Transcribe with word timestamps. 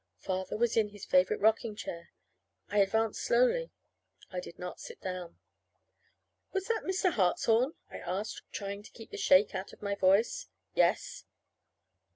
Father 0.17 0.57
was 0.57 0.75
in 0.75 0.89
his 0.89 1.05
favorite 1.05 1.39
rocking 1.39 1.75
chair. 1.75 2.09
I 2.69 2.79
advanced 2.79 3.21
slowly. 3.21 3.69
I 4.31 4.39
did 4.39 4.57
not 4.57 4.79
sit 4.79 4.99
down. 4.99 5.37
"Was 6.53 6.65
that 6.69 6.81
Mr. 6.85 7.11
Hartshorn?" 7.11 7.75
I 7.91 7.99
asked, 7.99 8.41
trying 8.51 8.81
to 8.81 8.89
keep 8.91 9.11
the 9.11 9.17
shake 9.17 9.53
out 9.53 9.73
of 9.73 9.83
my 9.83 9.93
voice. 9.93 10.47
"Yes." 10.73 11.25